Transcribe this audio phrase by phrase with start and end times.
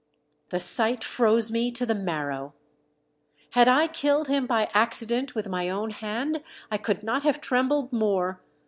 [0.49, 2.55] The sight froze me to the marrow.
[3.51, 7.93] Had I killed him by accident with my own hand I could not have trembled
[7.93, 8.41] more.